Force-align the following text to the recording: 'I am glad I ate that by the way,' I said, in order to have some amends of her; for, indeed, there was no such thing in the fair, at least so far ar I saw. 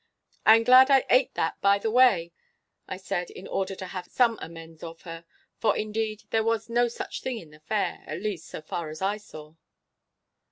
'I 0.47 0.55
am 0.55 0.63
glad 0.63 0.89
I 0.89 1.05
ate 1.11 1.35
that 1.35 1.61
by 1.61 1.77
the 1.77 1.91
way,' 1.91 2.33
I 2.87 2.97
said, 2.97 3.29
in 3.29 3.45
order 3.45 3.75
to 3.75 3.85
have 3.85 4.07
some 4.07 4.39
amends 4.41 4.81
of 4.81 5.03
her; 5.03 5.25
for, 5.59 5.77
indeed, 5.77 6.23
there 6.31 6.43
was 6.43 6.69
no 6.71 6.87
such 6.87 7.21
thing 7.21 7.37
in 7.37 7.51
the 7.51 7.59
fair, 7.59 8.03
at 8.07 8.19
least 8.19 8.47
so 8.47 8.63
far 8.63 8.87
ar 8.89 8.95
I 9.03 9.17
saw. 9.17 9.53